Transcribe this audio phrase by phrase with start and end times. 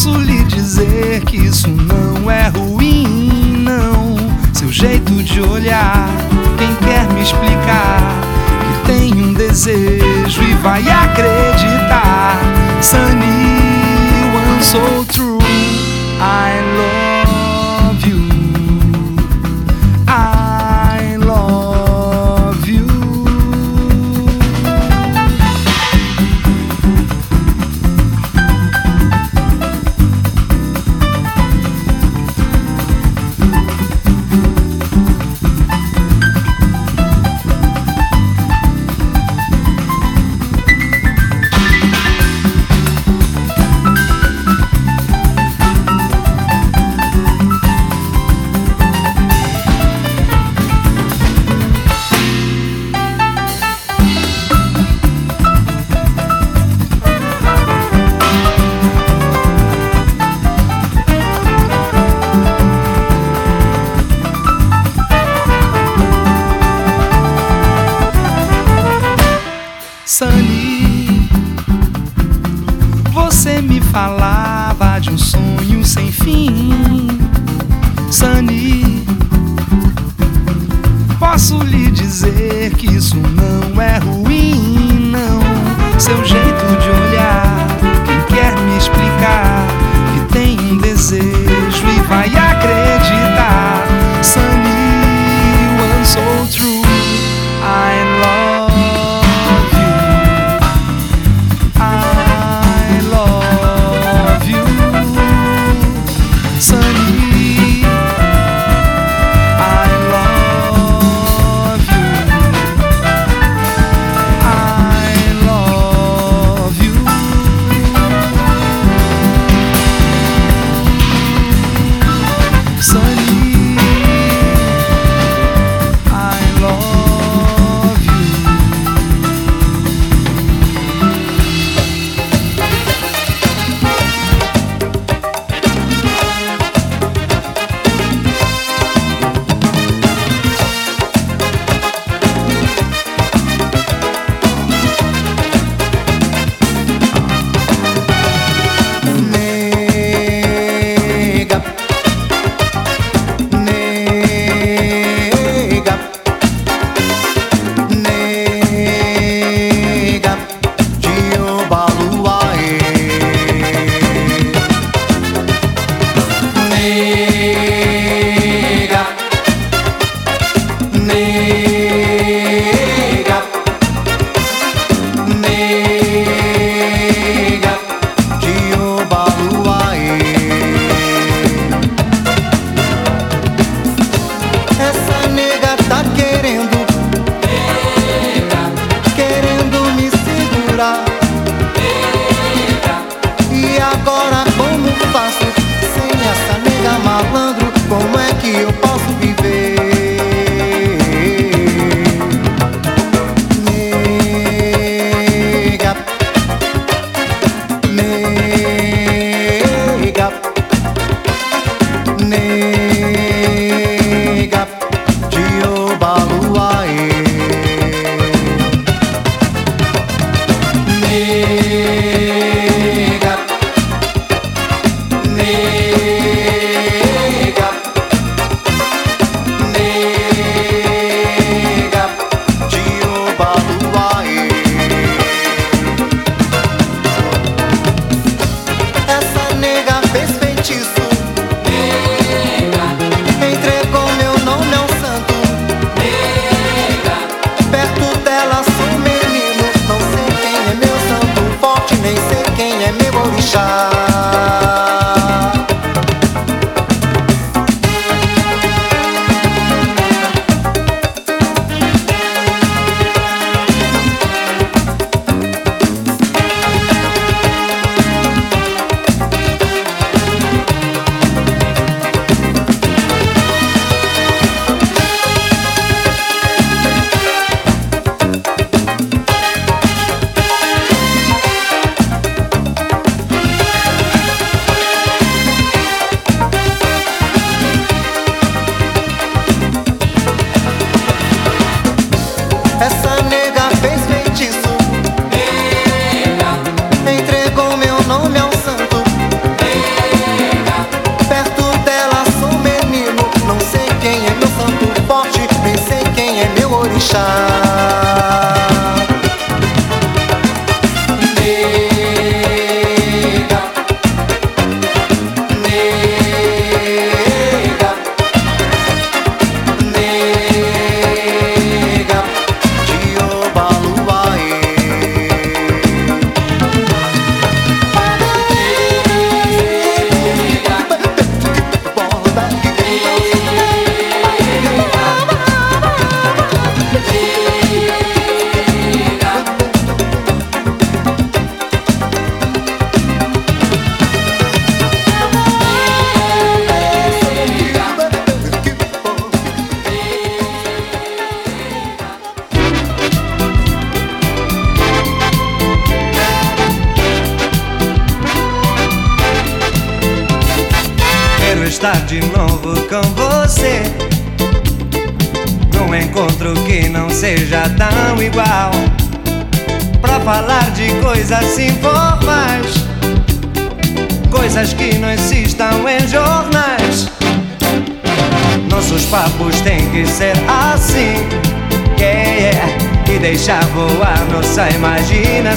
[0.00, 4.16] posso lhe dizer que isso não é ruim, não.
[4.54, 6.08] Seu jeito de olhar,
[6.56, 8.00] quem quer me explicar
[8.62, 12.34] que tem um desejo e vai acreditar?
[12.80, 13.44] Sunny,
[14.34, 15.38] one so true.
[16.18, 16.59] I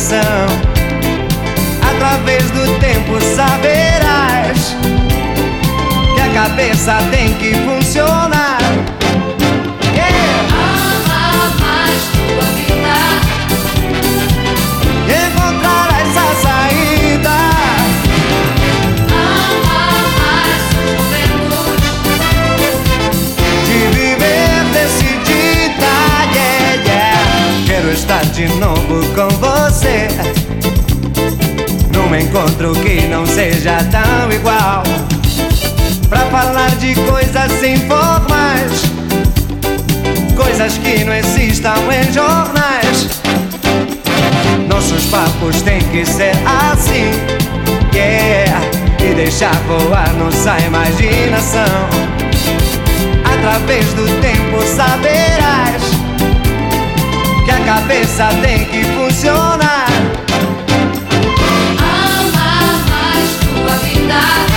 [0.03, 0.52] myself.
[45.73, 47.11] tem que ser assim.
[47.93, 48.59] Yeah,
[48.99, 51.89] e deixar voar nossa imaginação.
[53.25, 55.81] Através do tempo saberás
[57.45, 59.87] que a cabeça tem que funcionar.
[61.79, 62.49] Ama
[62.89, 64.52] mais tua vida.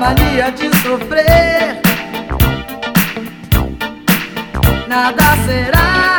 [0.00, 1.82] mania de sofrer.
[4.88, 6.09] Nada será.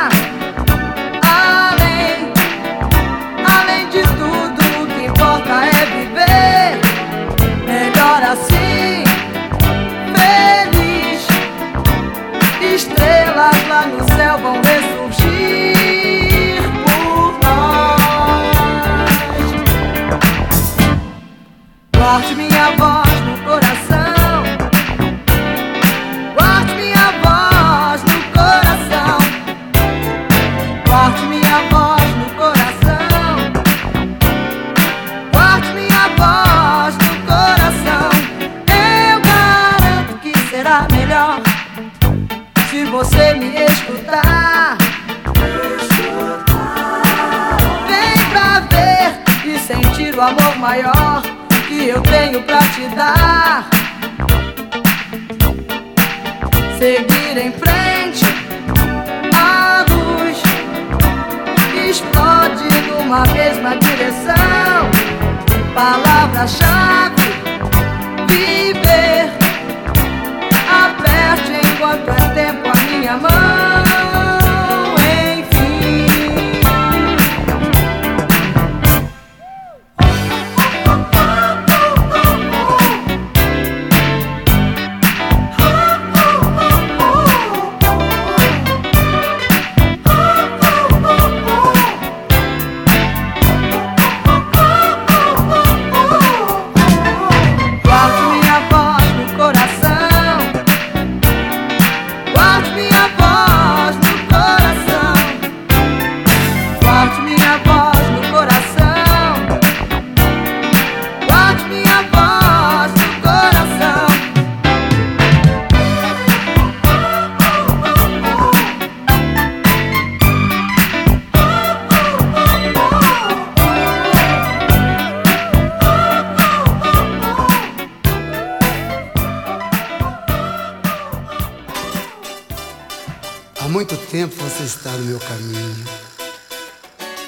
[134.64, 135.86] Está no meu caminho.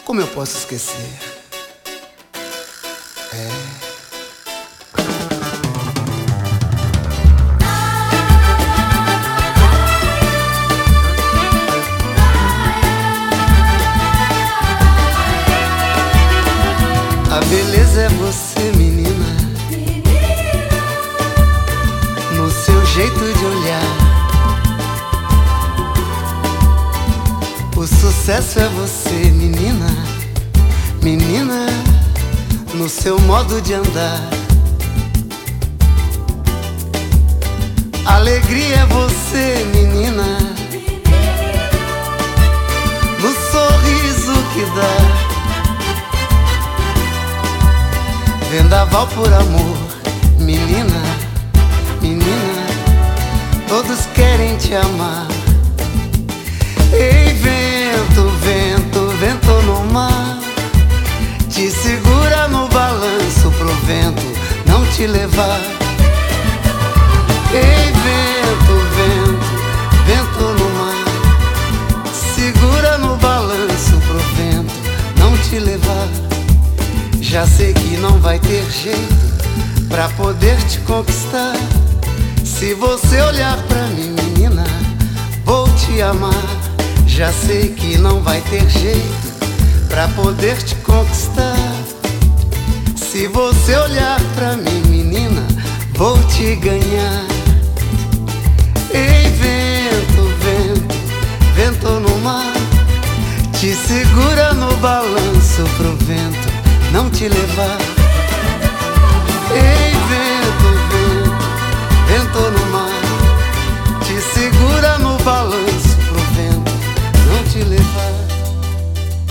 [0.06, 1.23] Como eu posso esquecer?
[33.44, 34.20] Modo de andar.
[38.06, 40.38] Alegria é você, menina.
[43.20, 44.96] No sorriso que dá.
[48.50, 49.78] Vendaval por amor,
[65.04, 65.60] te levar.
[67.54, 69.52] Ei, vento, vento,
[70.06, 74.74] vento no mar, segura no balanço pro vento
[75.18, 76.08] não te levar.
[77.20, 81.58] Já sei que não vai ter jeito pra poder te conquistar.
[82.46, 84.64] Se você olhar pra mim, menina,
[85.44, 86.46] vou te amar.
[87.06, 89.34] Já sei que não vai ter jeito
[89.90, 91.73] pra poder te conquistar.
[93.14, 95.46] Se você olhar pra mim, menina,
[95.94, 97.28] vou te ganhar.
[98.90, 100.96] Ei, vento, vento,
[101.54, 102.52] vento no mar,
[103.60, 106.48] te segura no balanço pro vento
[106.92, 107.78] não te levar.
[109.52, 111.38] Ei, vento, vento,
[112.08, 113.00] vento no mar,
[114.08, 116.72] te segura no balanço pro vento
[117.28, 118.14] não te levar.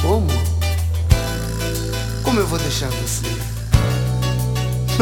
[0.01, 0.29] Como?
[2.23, 3.22] Como eu vou deixar você?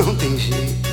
[0.01, 0.89] Não tem jeito.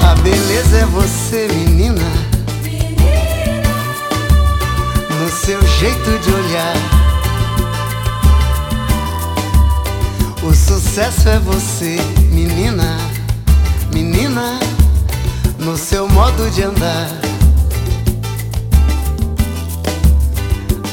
[0.00, 2.00] A beleza é você, menina.
[5.20, 6.76] No seu jeito de olhar.
[10.42, 11.98] O sucesso é você,
[12.30, 13.11] menina.
[14.02, 14.58] Menina,
[15.60, 17.08] no seu modo de andar.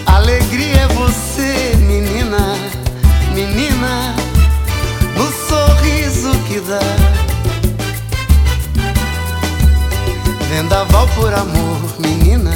[0.06, 2.56] Alegria é você, menina.
[3.34, 4.13] Menina,
[5.17, 6.80] no sorriso que dá.
[10.52, 12.54] Vendaval por amor, menina,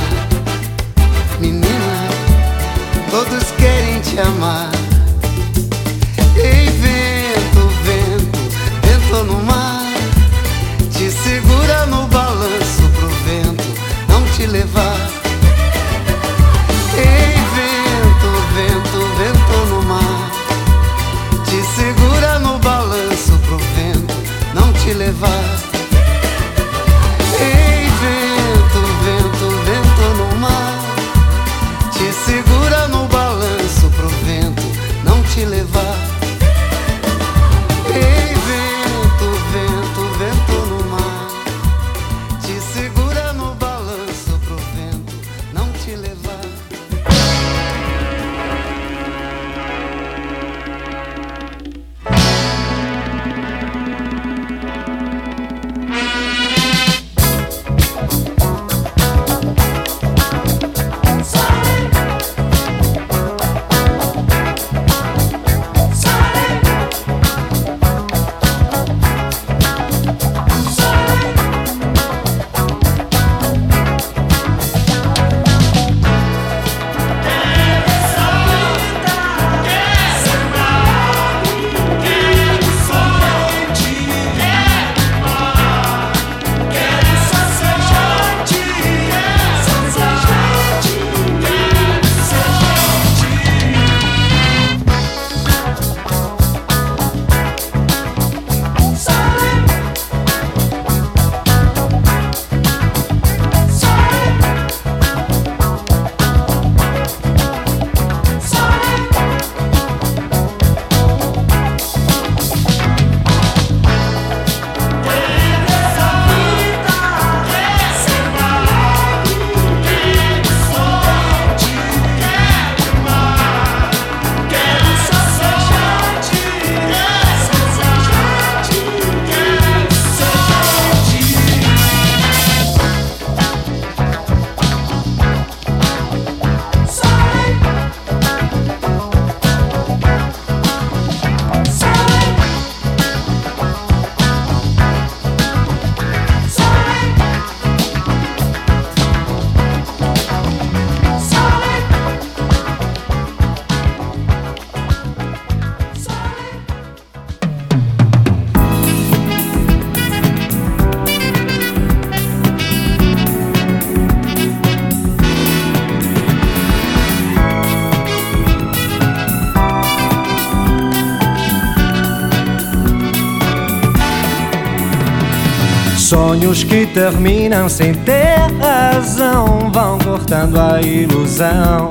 [176.53, 181.89] Sonhos que terminam sem ter razão vão cortando a ilusão.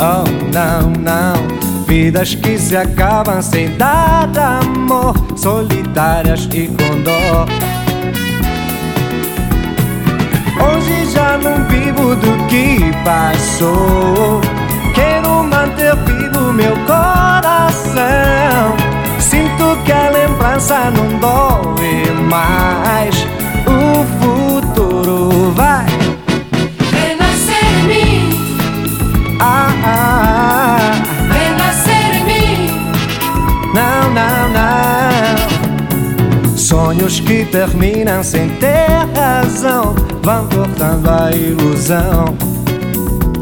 [0.00, 1.84] Oh, não, não.
[1.86, 7.46] Vidas que se acabam sem dar amor, solitárias e com dor.
[10.58, 14.40] Hoje já não vivo do que passou.
[14.94, 18.74] Quero manter vivo meu coração.
[19.18, 23.41] Sinto que a lembrança não dói mais.
[36.92, 42.26] Sonhos que terminam sem ter razão vão cortando a ilusão.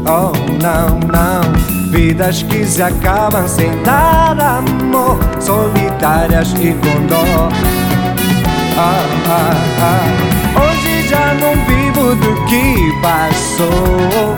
[0.05, 0.31] Oh,
[0.63, 1.91] não, não.
[1.91, 7.51] Vidas que se acabam sem dar amor, solitárias e com dor.
[8.77, 10.61] Ah, ah, ah.
[10.61, 14.37] Hoje já não vivo do que passou.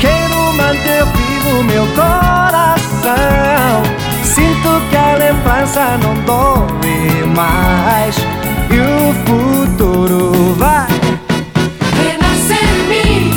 [0.00, 3.82] Quero manter vivo meu coração.
[4.22, 8.41] Sinto que a lembrança não dói mais.
[8.72, 10.86] E o futuro vai.
[11.98, 13.30] Renascer em mim,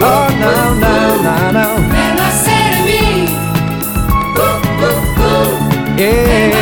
[0.00, 1.72] Oh, não, não, não, não.
[1.90, 3.28] renascer em mim.
[4.36, 4.40] Uh,
[4.84, 6.00] uh, uh.
[6.00, 6.61] Yeah.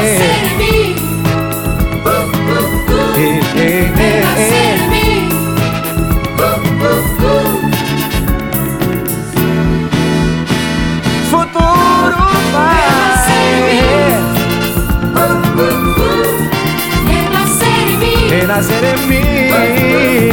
[18.61, 20.31] Mim, Renascer em mim.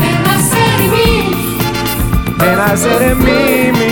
[0.00, 1.58] renascer em mim,
[2.40, 3.72] Renascer em mim.
[3.78, 3.89] mim.